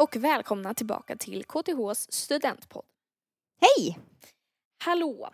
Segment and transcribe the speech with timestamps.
[0.00, 2.84] och välkomna tillbaka till KTHs studentpodd.
[3.60, 3.98] Hej!
[4.84, 5.30] Hallå!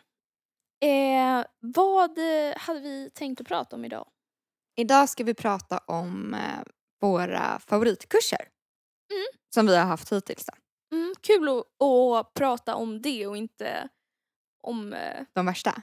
[0.83, 2.19] Eh, vad
[2.57, 4.09] hade vi tänkt att prata om idag?
[4.77, 6.41] Idag ska vi prata om eh,
[7.01, 8.49] våra favoritkurser.
[9.13, 9.27] Mm.
[9.55, 10.49] Som vi har haft hittills.
[10.93, 13.89] Mm, kul att, att prata om det och inte
[14.63, 15.83] om eh, De värsta.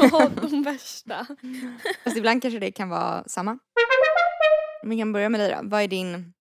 [0.00, 1.26] ja, de värsta.
[2.04, 3.58] Fast ibland kanske det kan vara samma.
[4.82, 5.60] Vi kan börja med dig då.
[5.62, 6.34] Vad är din...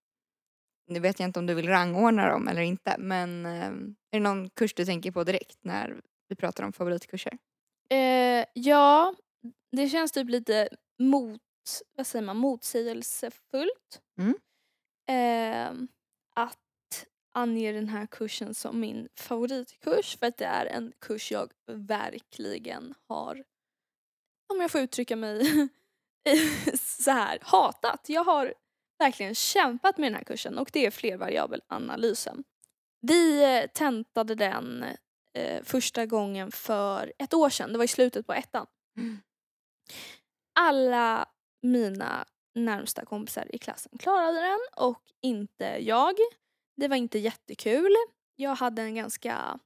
[0.87, 3.67] Nu vet jag inte om du vill rangordna dem eller inte men eh,
[4.11, 7.37] är det någon kurs du tänker på direkt när vi pratar om favoritkurser?
[7.89, 9.15] Eh, ja,
[9.71, 10.69] det känns typ lite
[10.99, 11.41] mot,
[11.95, 14.01] vad säger man, motsägelsefullt.
[14.19, 14.35] Mm.
[15.09, 15.87] Eh,
[16.35, 21.51] att ange den här kursen som min favoritkurs för att det är en kurs jag
[21.71, 23.43] verkligen har,
[24.53, 25.69] om jag får uttrycka mig
[26.79, 28.09] så här, hatat.
[28.09, 28.53] Jag har
[28.99, 32.43] verkligen kämpat med den här kursen och det är flervariabelanalysen.
[33.01, 34.85] Vi eh, tentade den
[35.33, 38.65] eh, första gången för ett år sedan, det var i slutet på ettan.
[38.97, 39.17] Mm.
[40.59, 41.25] Alla
[41.61, 46.15] mina närmsta kompisar i klassen klarade den och inte jag.
[46.75, 47.95] Det var inte jättekul.
[48.35, 49.59] Jag hade en ganska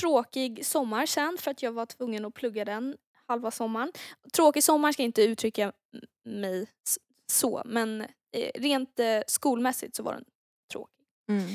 [0.00, 2.96] tråkig sommar sen för att jag var tvungen att plugga den
[3.26, 3.92] halva sommaren.
[4.32, 5.72] Tråkig sommar ska jag inte uttrycka
[6.24, 6.66] mig
[7.26, 8.06] så men
[8.54, 10.24] rent eh, skolmässigt så var den
[10.72, 11.06] tråkig.
[11.28, 11.54] Mm.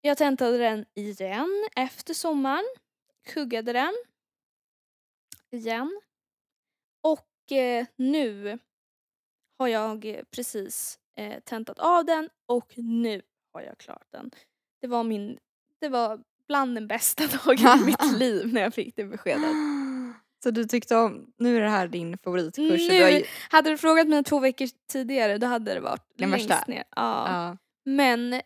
[0.00, 2.64] Jag tentade den igen efter sommaren.
[3.26, 3.94] Kuggade den.
[5.50, 6.00] Igen.
[7.02, 8.58] Och eh, nu
[9.58, 14.30] har jag eh, precis eh, tentat av den och nu har jag klarat den.
[14.80, 15.38] Det var min,
[15.80, 19.73] det var bland den bästa dagen i mitt liv när jag fick det beskedet.
[20.44, 22.88] Så du tyckte om, nu är det här din favoritkurs.
[22.88, 26.30] Nu- Du har, Hade du frågat mig två veckor tidigare då hade det varit Den
[26.30, 26.64] längst värsta?
[26.70, 26.84] ner.
[26.96, 27.26] Ja.
[27.28, 27.56] ja.
[27.84, 28.40] Men eh,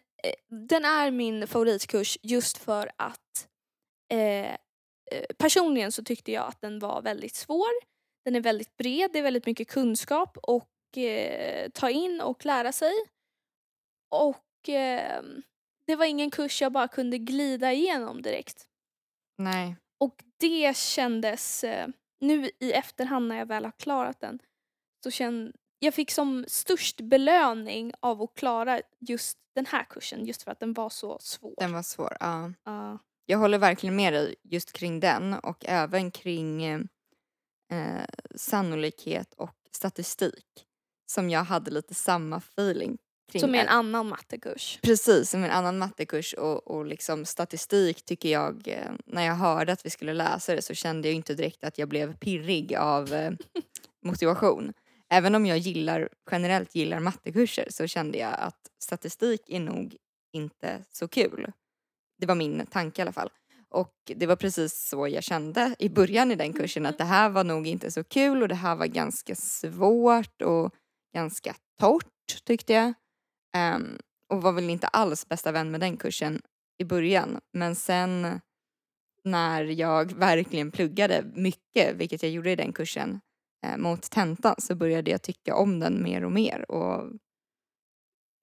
[0.68, 3.48] den är min favoritkurs just för att
[4.12, 4.54] eh, eh,
[5.38, 7.68] personligen så tyckte jag att den var väldigt svår.
[8.24, 12.72] Den är väldigt bred, det är väldigt mycket kunskap och eh, ta in och lära
[12.72, 12.92] sig.
[14.10, 15.22] Och eh,
[15.86, 18.66] det var ingen kurs jag bara kunde glida igenom direkt.
[19.38, 19.76] Nej.
[20.00, 21.88] Och det kändes, eh,
[22.20, 24.38] nu i efterhand när jag väl har klarat den,
[25.04, 30.42] så kände jag fick som störst belöning av att klara just den här kursen just
[30.42, 31.54] för att den var så svår.
[31.56, 32.16] Den var svår.
[32.20, 32.52] Ja.
[32.64, 32.98] Ja.
[33.26, 36.80] Jag håller verkligen med dig just kring den och även kring eh,
[37.72, 40.64] eh, sannolikhet och statistik.
[41.12, 43.40] Som jag hade lite samma feeling kring.
[43.40, 44.78] som är en annan mattekurs.
[44.82, 49.72] Precis, som en annan mattekurs och, och liksom statistik tycker jag, eh, när jag hörde
[49.72, 53.14] att vi skulle läsa det så kände jag inte direkt att jag blev pirrig av
[53.14, 53.32] eh,
[54.04, 54.72] motivation.
[55.10, 59.96] Även om jag gillar, generellt gillar mattekurser så kände jag att statistik är nog
[60.32, 61.52] inte så kul.
[62.18, 63.30] Det var min tanke i alla fall.
[63.70, 67.28] Och det var precis så jag kände i början i den kursen att det här
[67.28, 70.74] var nog inte så kul och det här var ganska svårt och
[71.14, 72.94] ganska torrt tyckte jag.
[73.56, 73.98] Ehm,
[74.28, 76.42] och var väl inte alls bästa vän med den kursen
[76.78, 77.40] i början.
[77.52, 78.40] Men sen
[79.24, 83.20] när jag verkligen pluggade mycket, vilket jag gjorde i den kursen,
[83.66, 86.70] eh, mot tentan så började jag tycka om den mer och mer.
[86.70, 87.12] Och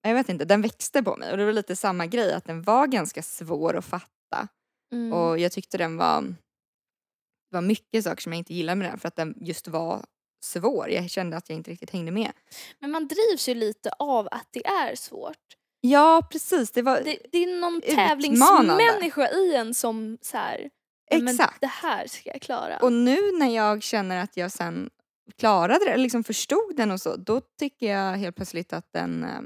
[0.02, 2.62] jag vet inte, den växte på mig och det var lite samma grej att den
[2.62, 4.48] var ganska svår att fatta.
[4.92, 5.14] Mm.
[5.14, 9.00] Och jag tyckte den var, det var mycket saker som jag inte gillade med den
[9.00, 10.06] för att den just var
[10.46, 10.90] svår.
[10.90, 12.32] Jag kände att jag inte riktigt hängde med.
[12.80, 15.38] Men man drivs ju lite av att det är svårt.
[15.82, 20.70] Ja precis, det var Det, det är någon tävlingsmänniska i en som så här,
[21.10, 21.62] "Ja, men exakt.
[21.62, 22.78] det här ska jag klara.
[22.78, 24.90] Och nu när jag känner att jag sen
[25.38, 29.24] klarade det, liksom förstod den och så, då tycker jag helt plötsligt att den...
[29.24, 29.42] Eh,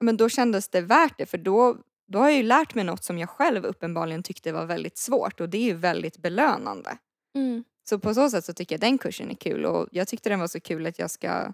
[0.00, 1.76] men då kändes det värt det för då,
[2.08, 5.40] då har jag ju lärt mig något som jag själv uppenbarligen tyckte var väldigt svårt
[5.40, 6.98] och det är ju väldigt belönande.
[7.34, 7.64] mm.
[7.88, 10.40] Så på så sätt så tycker jag den kursen är kul och jag tyckte den
[10.40, 11.52] var så kul att jag ska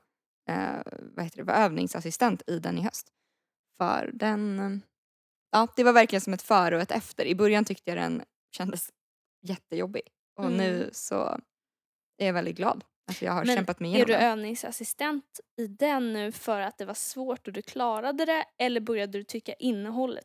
[0.48, 3.08] eh, vad heter det, vara övningsassistent i den i höst.
[3.78, 4.82] För den,
[5.52, 7.24] ja det var verkligen som ett före och ett efter.
[7.24, 8.22] I början tyckte jag den
[8.56, 8.90] kändes
[9.46, 10.02] jättejobbig
[10.36, 10.56] och Mm.
[10.56, 11.40] nu så
[12.18, 14.22] är jag väldigt glad att jag har Men kämpat mig Är igenom du den.
[14.32, 19.18] övningsassistent i den nu för att det var svårt och du klarade det eller började
[19.18, 20.24] du tycka innehållet,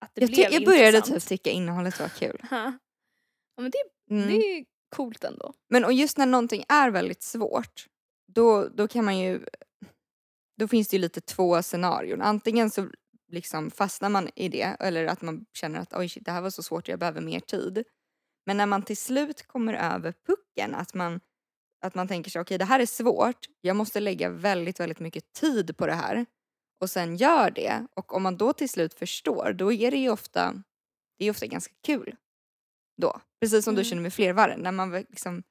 [0.00, 1.22] att det Jag, blev jag började intressant?
[1.22, 2.42] typ tycka innehållet var kul.
[2.50, 2.72] Ja,
[3.62, 3.78] men det,
[4.14, 4.26] Mm.
[4.28, 4.64] det är
[4.96, 5.52] coolt ändå.
[5.70, 7.86] Men och just när någonting är väldigt svårt,
[8.32, 9.44] då, då kan man ju...
[10.56, 12.22] Då finns det ju lite två scenarion.
[12.22, 12.88] Antingen så
[13.28, 16.50] liksom fastnar man i det eller att man känner att oj shit, det här var
[16.50, 17.84] så svårt, jag behöver mer tid.
[18.46, 21.20] Men när man till slut kommer över pucken, att man,
[21.80, 25.32] att man tänker sig okej det här är svårt, jag måste lägga väldigt, väldigt mycket
[25.32, 26.26] tid på det här
[26.80, 30.10] och sen gör det och om man då till slut förstår då är det ju
[30.10, 30.62] ofta,
[31.18, 32.16] det är ofta ganska kul
[33.02, 33.20] då.
[33.40, 33.84] Precis som du Mm.
[33.84, 35.42] känner med flervarren, när man liksom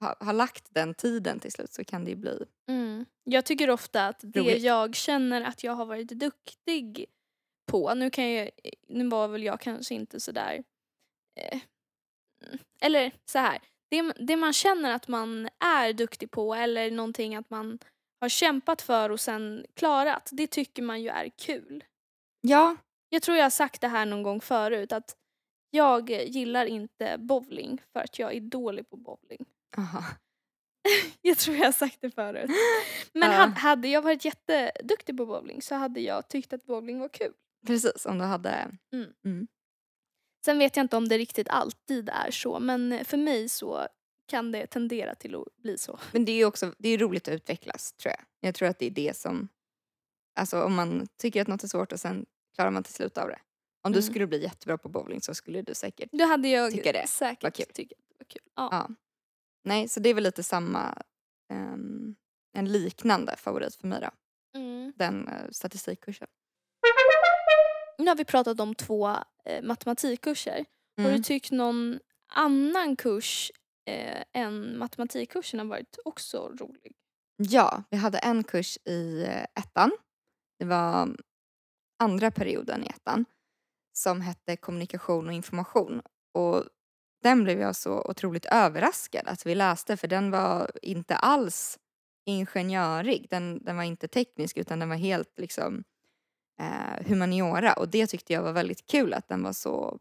[0.00, 3.04] har, har lagt den tiden till slut så kan det ju bli Mm.
[3.24, 4.62] Jag tycker ofta att det Roligt.
[4.62, 7.06] jag känner att jag har varit duktig
[7.70, 8.50] på, nu kan jag,
[8.88, 10.62] nu var väl jag kanske inte sådär,
[11.40, 11.58] eh,
[12.80, 13.58] eller så här.
[13.90, 17.78] Det, det man känner att man är duktig på eller någonting att man
[18.20, 21.84] har kämpat för och sen klarat, det tycker man ju är kul.
[22.40, 22.76] Ja,
[23.08, 25.16] Jag tror jag har sagt det här någon gång förut att
[25.76, 29.46] jag gillar inte bowling för att jag är dålig på bowling.
[29.78, 30.04] aha.
[31.22, 32.50] Jag tror jag har sagt det förut.
[33.12, 33.46] Men Ja.
[33.56, 37.32] hade, jag varit jätteduktig på bowling så hade jag tyckt att bowling var kul.
[37.66, 38.70] precis om du hade,
[40.44, 43.86] Sen vet jag inte om det riktigt alltid är så men för mig så
[44.28, 45.98] kan det tendera till att bli så.
[46.12, 48.24] men det är ju också, det är roligt att utvecklas tror jag.
[48.40, 49.48] Jag tror att det är det som,
[50.40, 53.28] alltså om man tycker att något är svårt och sen klarar man till slut av
[53.28, 53.38] det.
[53.86, 54.10] Om du Mm.
[54.10, 57.06] skulle bli jättebra på bowling så skulle du säkert Då hade jag Tycker det var
[57.06, 57.66] säkert kul.
[57.74, 58.42] tyckt att det var kul.
[58.56, 58.68] Ja.
[58.72, 58.88] Ja.
[59.64, 61.02] Nej, så det är väl lite samma,
[61.52, 62.14] ehm,
[62.56, 64.10] en liknande favorit för mig då.
[64.58, 64.92] Mm.
[64.96, 66.28] Den uh, statistikkursen.
[67.98, 69.08] Nu har vi pratat om två
[69.44, 70.64] eh, matematikkurser.
[70.96, 71.16] Har Mm.
[71.16, 71.98] du tyckt någon
[72.32, 73.52] annan kurs
[73.90, 76.92] eh, än matematikkursen har varit också rolig?
[77.36, 79.90] Ja, vi hade en kurs i eh, ettan.
[80.58, 81.16] Det var
[82.02, 83.24] andra perioden i ettan.
[83.96, 86.02] Som hette kommunikation och information.
[86.34, 86.64] Och
[87.22, 91.78] den blev jag så otroligt överraskad att vi läste för den var inte alls
[92.26, 93.26] ingenjörig.
[93.30, 95.84] Den, den var inte teknisk utan den var helt liksom
[96.60, 99.98] eh, humaniora och det tyckte jag var väldigt kul att den var så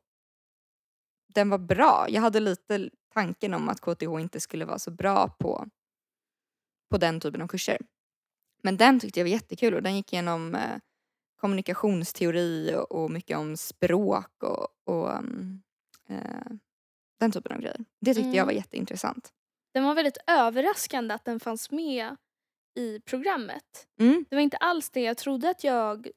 [1.36, 2.06] den var bra.
[2.10, 5.68] Jag hade lite tanken om att KTH inte skulle vara så bra på,
[6.92, 7.78] på den typen av kurser.
[8.64, 10.78] Men den tyckte jag var jättekul och den gick igenom eh,
[11.46, 15.62] kommunikationsteori och, mycket om språk och, och mm,
[16.10, 16.52] eh,
[17.20, 17.86] den typen av grejer.
[18.02, 18.46] Det tyckte jag Mm.
[18.46, 19.34] var jätteintressant.
[19.74, 22.16] Den var väldigt överraskande att den fanns med
[22.80, 23.88] i programmet.
[24.00, 24.26] Mm.
[24.30, 26.08] Det var inte alls det jag trodde att jag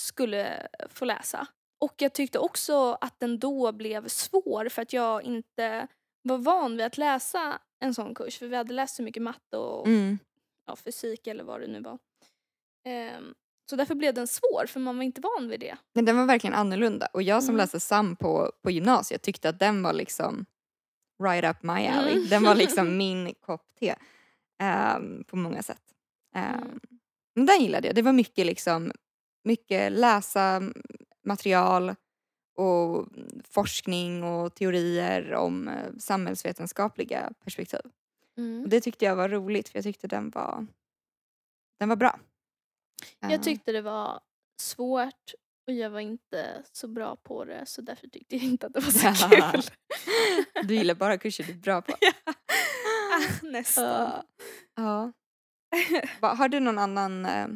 [0.00, 1.46] skulle få läsa.
[1.80, 5.88] Och jag tyckte också att den då blev svår för att jag inte
[6.22, 8.38] var van vid att läsa en sån kurs.
[8.38, 10.18] För vi hade läst så mycket matte och Mm.
[10.66, 11.98] ja, fysik eller vad det nu var.
[12.84, 13.34] Ehm,
[13.70, 15.76] så därför blev den svår för man var inte van vid det.
[15.94, 17.56] Men den var verkligen annorlunda och jag som Mm.
[17.56, 20.46] läste SAM på, på gymnasiet tyckte att den var liksom
[21.22, 22.12] right up my alley.
[22.16, 22.28] Mm.
[22.28, 23.94] Den var liksom min kopp te
[24.58, 25.82] ehm, på många sätt.
[26.34, 26.78] Ehm, Mm.
[27.34, 27.94] Men den gillade jag.
[27.96, 28.92] Det var mycket liksom
[29.44, 30.62] mycket läsa
[31.24, 31.94] material
[32.56, 33.06] och
[33.50, 37.80] forskning och teorier om eh, samhällsvetenskapliga perspektiv.
[38.62, 40.66] Och det tyckte jag var roligt för jag tyckte den var,
[41.78, 42.18] den var bra.
[43.20, 44.20] Jag tyckte det var
[44.62, 45.34] svårt
[45.66, 48.80] och jag var inte så bra på det så därför tyckte jag inte att det
[48.80, 49.62] var så kul.
[50.68, 51.92] Du gillar bara kurser du är bra på.
[53.10, 54.22] Ah, Nästan.
[54.74, 55.12] Ja.
[56.20, 57.48] Va- Har du någon annan eh,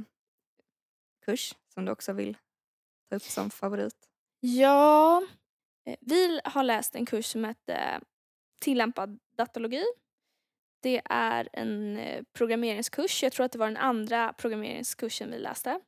[1.27, 2.37] kurs som du också vill
[3.11, 3.95] ta upp som favorit?
[4.41, 5.23] Ja,
[5.87, 8.01] eh, vi har läst en kurs som hette
[8.61, 9.85] tillämpad datalogi.
[10.83, 13.23] Det är en eh, programmeringskurs.
[13.23, 15.81] Jag tror att det var den andra programmeringskursen vi läste.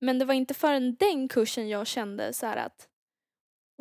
[0.00, 2.88] Men det var inte förrän den kursen jag kände så här att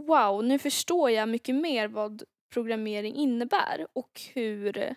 [0.02, 4.96] wow, nu förstår jag mycket mer vad programmering innebär och hur, eh,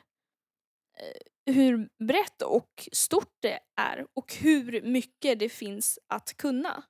[1.46, 6.84] hur brett och stort det är och hur mycket det finns att kunna.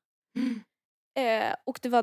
[1.19, 2.03] Eh, och det var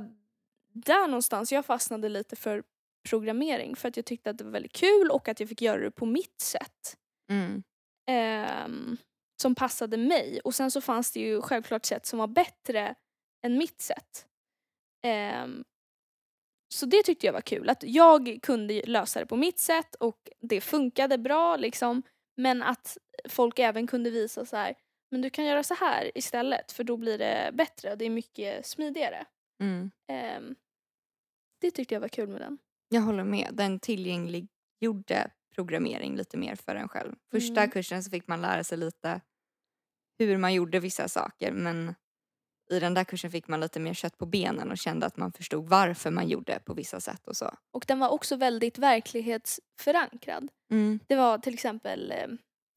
[0.74, 2.64] där någonstans jag fastnade lite för
[3.10, 5.82] programmering för att jag tyckte att det var väldigt kul och att jag fick göra
[5.82, 6.98] det på mitt sätt.
[7.30, 7.64] Mm.
[8.10, 8.98] ehm,
[9.42, 10.40] som passade mig.
[10.44, 12.96] Och sen så fanns det ju självklart sätt som var bättre
[13.46, 14.28] än mitt sätt.
[15.06, 15.64] Ehm,
[16.74, 17.70] så det tyckte jag var kul.
[17.70, 22.04] Att jag kunde lösa det på mitt sätt och det funkade bra liksom.
[22.38, 22.98] Men att
[23.30, 24.76] folk även kunde visa så här,
[25.12, 28.10] men du kan göra så här istället för då blir det bättre och det är
[28.10, 29.26] mycket smidigare.
[29.62, 29.92] Mm.
[30.08, 30.56] Ehm,
[31.62, 32.58] det tyckte jag var kul med den.
[32.94, 33.50] Jag håller med.
[33.54, 37.16] Den tillgängliggjorde programmering lite mer för en själv.
[37.32, 37.72] Första Mm.
[37.72, 39.22] kursen så fick man lära sig lite
[40.20, 41.96] hur man gjorde vissa saker men
[42.72, 45.32] i den där kursen fick man lite mer kött på benen och kände att man
[45.32, 47.54] förstod varför man gjorde på vissa sätt och så.
[47.72, 50.50] Och den var också väldigt verklighetsförankrad.
[50.72, 51.00] Mm.
[51.08, 52.28] Det var till exempel eh,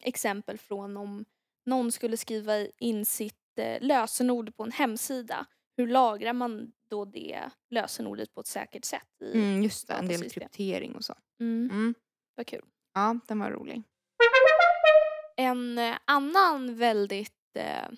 [0.02, 1.24] exempel från om
[1.66, 5.46] någon skulle skriva in sitt eh, lösenord på en hemsida.
[5.76, 9.08] Hur lagrar man då det lösenordet på ett säkert sätt?
[9.20, 11.14] I, Mm, just det, en del kryptering och så.
[11.40, 11.94] mm, Mm.
[12.34, 12.64] vad kul.
[12.94, 13.82] Ja, den var rolig.
[15.36, 17.88] En eh, annan väldigt eh,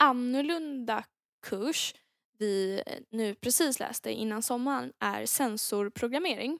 [0.00, 1.04] annorlunda
[1.46, 1.94] kurs
[2.38, 6.58] vi nu precis läste innan sommaren är sensorprogrammering.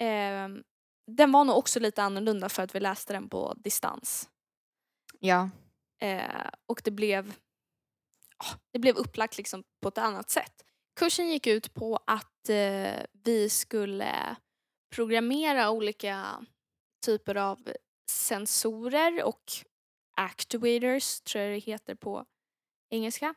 [0.00, 0.48] Eh,
[1.06, 4.28] den var nog också lite annorlunda för att vi läste den på distans.
[5.18, 5.50] Ja.
[6.00, 7.34] Eh, och det blev,
[8.72, 10.64] det blev upplagt liksom på ett annat sätt.
[10.96, 14.36] Kursen gick ut på att eh, vi skulle
[14.94, 16.46] programmera olika
[17.06, 17.72] typer av
[18.06, 19.42] sensorer och
[20.16, 22.26] actuators, tror jag det heter på
[22.90, 23.34] engelska.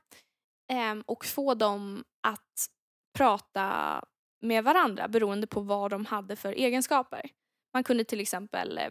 [0.72, 2.70] Eh, och få dem att
[3.18, 4.02] prata
[4.42, 7.30] med varandra beroende på vad de hade för egenskaper.
[7.74, 8.90] Man kunde till exempel, eh,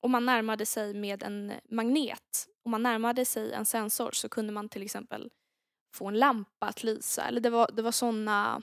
[0.00, 4.52] om man närmade sig med en magnet, om man närmade sig en sensor så kunde
[4.52, 5.30] man till exempel
[5.94, 7.24] få en lampa att lysa.
[7.24, 8.62] Eller det var, det var sådana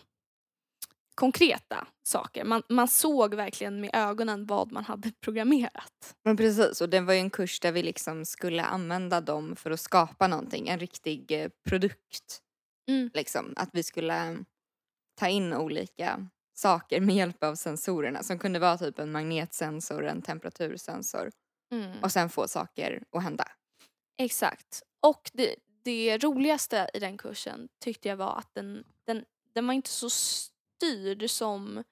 [1.15, 2.43] konkreta saker.
[2.43, 6.15] Man, man såg verkligen med ögonen vad man hade programmerat.
[6.23, 9.71] Men precis, och det var ju en kurs där vi liksom skulle använda dem för
[9.71, 12.41] att skapa någonting, en riktig eh, produkt.
[12.89, 13.09] Mm.
[13.13, 14.37] Liksom, att vi skulle
[15.19, 20.21] ta in olika saker med hjälp av sensorerna som kunde vara typ en magnetsensor, en
[20.21, 21.31] temperatursensor
[21.71, 22.03] Mm.
[22.03, 23.47] och sen få saker att hända.
[24.17, 24.83] Exakt.
[25.01, 29.73] Och det, det roligaste i den kursen tyckte jag var att den, den, den var
[29.73, 31.83] inte så styrd som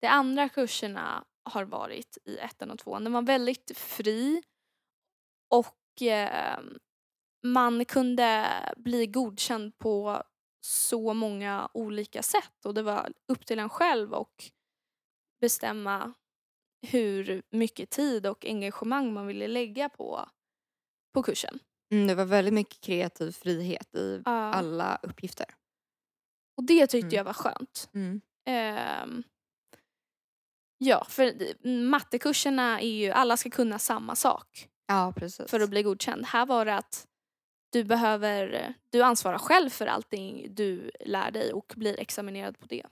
[0.00, 3.04] de andra kurserna har varit i ettan och tvåan.
[3.04, 4.42] Den var väldigt fri
[5.48, 6.58] och eh,
[7.42, 10.22] man kunde bli godkänd på
[10.60, 14.50] så många olika sätt och det var upp till en själv och
[15.40, 16.12] bestämma
[16.82, 20.28] hur mycket tid och engagemang man ville lägga på,
[21.12, 21.58] på kursen.
[21.92, 24.30] Mm, det var väldigt mycket kreativ frihet i Ja.
[24.32, 25.46] alla uppgifter.
[26.56, 27.16] Och det tyckte Mm.
[27.16, 27.88] jag var skönt.
[27.94, 28.20] Mm.
[28.46, 29.22] Ehm,
[30.78, 31.32] ja, för
[31.84, 35.50] mattekurserna är ju, alla ska kunna samma sak Ja, precis.
[35.50, 36.26] för att bli godkänd.
[36.26, 37.06] Här var det att
[37.70, 42.82] du behöver, du ansvarar själv för allting du lär dig och blir examinerad på det.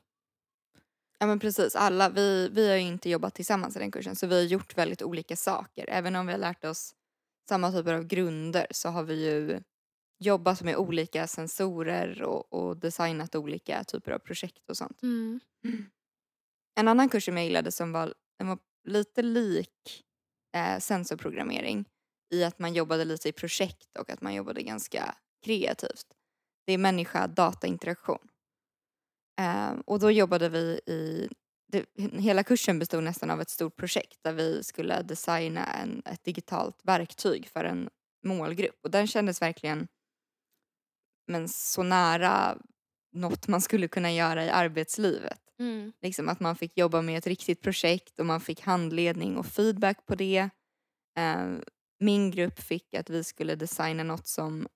[1.19, 4.27] Ja men precis, alla, vi, vi har ju inte jobbat tillsammans i den kursen så
[4.27, 5.85] vi har gjort väldigt olika saker.
[5.89, 6.95] Även om vi har lärt oss
[7.49, 9.61] samma typer av grunder så har vi ju
[10.19, 15.03] jobbat med olika sensorer och, och designat olika typer av projekt och sånt.
[15.03, 15.41] Mm.
[16.77, 20.05] En annan kurs som jag gillade som var, den var lite lik
[20.57, 21.85] eh, sensorprogrammering
[22.33, 26.07] i att man jobbade lite i projekt och att man jobbade ganska kreativt.
[26.67, 28.29] Det är människa-data-interaktion.
[29.41, 31.29] Eh, och då jobbade vi i,
[31.75, 36.25] det, hela kursen bestod nästan av ett stort projekt där vi skulle designa en, ett
[36.25, 37.89] digitalt verktyg för en
[38.25, 39.89] målgrupp och den kändes verkligen
[41.27, 42.59] men så nära
[43.13, 45.41] något man skulle kunna göra i arbetslivet.
[45.59, 45.93] Mm.
[46.03, 50.07] Liksom att man fick jobba med ett riktigt projekt och man fick handledning och feedback
[50.07, 50.49] på det.
[51.19, 51.47] Eh,
[52.01, 54.69] min grupp fick att vi skulle designa något som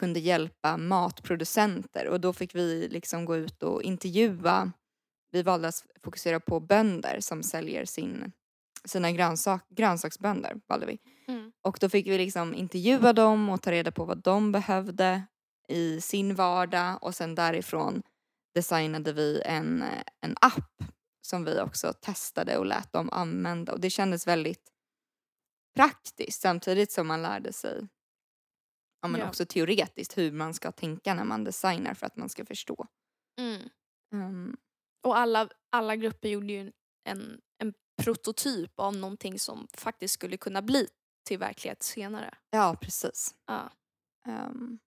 [0.00, 4.72] kunde hjälpa matproducenter och då fick vi liksom gå ut och intervjua.
[5.34, 8.32] Vi valde att fokusera på bönder som säljer sin,
[8.84, 10.60] sina grönsak, grönsaksbönder.
[10.66, 10.98] Valde vi.
[11.28, 11.52] Mm.
[11.62, 15.22] Och då fick vi liksom intervjua dem och ta reda på vad de behövde
[15.68, 18.02] i sin vardag och sen därifrån
[18.54, 19.84] designade vi en,
[20.20, 20.82] en app
[21.22, 24.70] som vi också testade och lät dem använda och det kändes väldigt
[25.76, 27.88] praktiskt samtidigt som man lärde sig
[29.02, 29.28] ja, men Ja.
[29.28, 32.86] också teoretiskt hur man ska tänka när man designar för att man ska förstå.
[33.38, 33.68] Mm.
[34.12, 34.56] Ehm,
[35.04, 36.72] Och alla, alla grupper gjorde ju
[37.04, 40.88] en, en prototyp av någonting som faktiskt skulle kunna bli
[41.24, 42.34] till verklighet senare.
[42.50, 43.34] ja, precis.
[43.46, 43.70] Ja.
[44.26, 44.78] Ehm,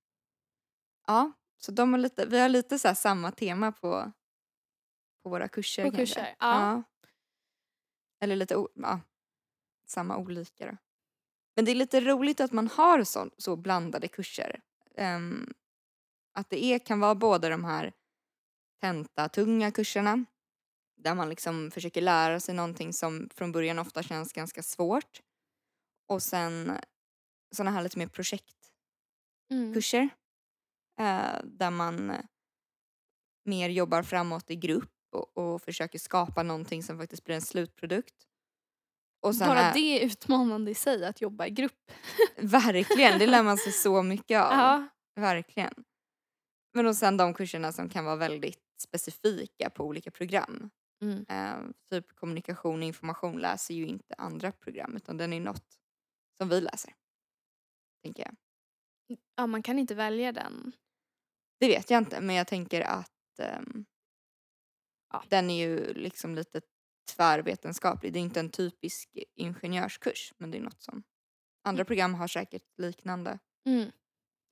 [1.08, 4.12] ja, så de har lite, vi har lite så här samma tema på,
[5.24, 5.84] på våra kurser.
[5.84, 6.16] På kanske.
[6.16, 6.84] kurser, ja.
[8.20, 9.00] Eller lite ja,
[9.88, 10.78] samma olika då.
[11.56, 14.62] Men det är lite roligt att man har så, så blandade kurser.
[14.96, 15.54] Ehm,
[16.34, 17.94] att det är, kan vara både de här
[18.82, 20.26] tentatunga kurserna
[20.98, 25.22] där man liksom försöker lära sig någonting som från början ofta känns ganska svårt.
[26.08, 26.72] Och sen
[27.56, 30.10] såna här lite mer projektkurser
[31.00, 31.58] Mm.
[31.58, 32.12] där man
[33.46, 38.16] mer jobbar framåt i grupp och, och försöker skapa någonting som faktiskt blir en slutprodukt.
[39.48, 41.92] Bara är, det är utmanande i sig att jobba i grupp.
[42.38, 44.52] Verkligen, det lär man sig så mycket av.
[44.52, 44.88] Ja.
[45.16, 45.74] Verkligen.
[46.74, 50.70] Men och sen de kurserna som kan vara väldigt specifika på olika program.
[51.02, 51.26] Mm.
[51.30, 55.80] Eh, typ kommunikation och information läser ju inte andra program utan den är något
[56.38, 56.94] som vi läser.
[58.04, 58.36] Tänker jag.
[59.36, 60.72] ja, man kan inte välja den.
[61.60, 63.86] Det vet jag inte men jag tänker att ehm,
[65.14, 65.24] Ja.
[65.30, 66.62] den är ju liksom lite
[67.16, 68.14] tvärvetenskaplig.
[68.14, 71.04] Det är inte en typisk ingenjörskurs men det är något som
[71.64, 73.92] andra program har säkert liknande Mm.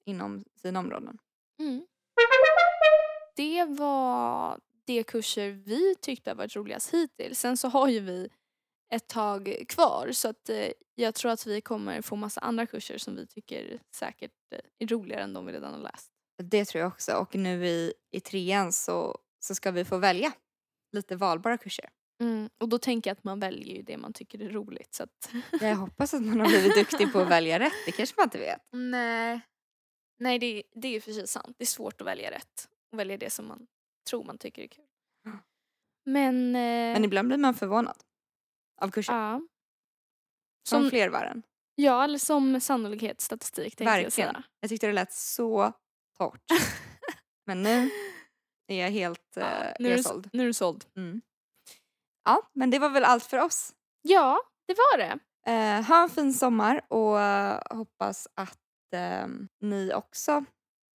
[0.05, 1.17] inom sina områden.
[1.59, 1.87] Mm.
[3.35, 7.39] Det var de kurser vi tyckte har varit roligast hittills.
[7.39, 8.29] Sen så har ju vi
[8.93, 12.97] ett tag kvar så att eh, jag tror att vi kommer få massa andra kurser
[12.97, 16.11] som vi tycker säkert eh, är roligare än de vi redan har läst.
[16.43, 17.11] Det tror jag också.
[17.11, 20.31] Och nu i, i trean så, så ska vi få välja
[20.91, 21.89] lite valbara kurser.
[22.21, 22.49] Mm.
[22.59, 25.31] Och då tänker jag att man väljer ju det man tycker är roligt så att
[25.61, 27.73] Jag hoppas att man har blivit duktig på att välja rätt.
[27.85, 28.61] Det kanske man inte vet.
[28.71, 29.41] Nej.
[30.19, 31.55] Nej det, det är ju sig sant.
[31.57, 33.67] Det är svårt att välja rätt och välja det som man
[34.09, 34.85] tror man tycker är kul.
[36.05, 36.55] Men...
[36.55, 36.61] Eh,
[36.93, 37.97] Men ibland blir man förvånad
[38.81, 39.13] av kurser.
[39.13, 39.41] ja.
[40.69, 41.43] Som, Som, flervaren.
[41.75, 44.11] ja, eller som sannolikhetsstatistik jag Verkligen.
[44.11, 44.43] säga.
[44.59, 45.73] Jag tyckte det lät så
[46.17, 46.41] torrt.
[47.45, 47.89] Men nu
[48.67, 50.29] är jag helt eh, Ja, nu, är jag såld.
[50.33, 50.85] nu är du såld.
[50.95, 51.21] Mm.
[52.23, 53.73] Ja, men det var väl allt för oss.
[54.01, 55.19] Ja, det var det.
[55.51, 58.59] Eh, ha en fin sommar och eh, hoppas att
[58.93, 59.27] eh,
[59.61, 60.45] ni också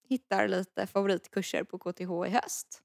[0.09, 2.81] hittar lite favoritkurser på KTH i höst.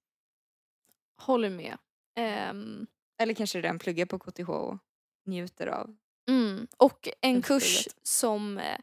[1.21, 1.79] Håller med.
[2.17, 2.87] Ehm,
[3.23, 4.79] Eller kanske redan pluggar på KTH och
[5.27, 5.97] njuter av.
[6.31, 6.67] mm.
[6.77, 8.79] Och en kurs som eh,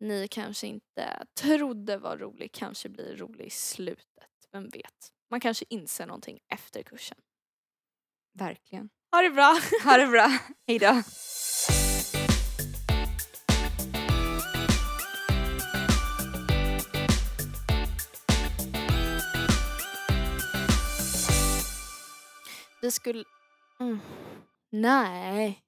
[0.00, 4.30] ni kanske inte trodde var rolig kanske blir rolig i slutet.
[4.52, 5.12] Vem vet?
[5.30, 7.18] Man kanske inser någonting efter kursen.
[8.38, 8.88] Verkligen.
[9.12, 9.58] Ha det bra!
[9.84, 10.38] Ha det bra.
[10.66, 10.78] Hej
[22.80, 23.24] Vi skulle...
[23.80, 24.00] Mm.
[24.70, 25.62] Nej.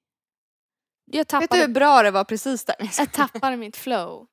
[1.05, 2.75] Jag Vet du tappade, hur bra det var precis där?
[2.97, 4.27] jag tappade mitt flow.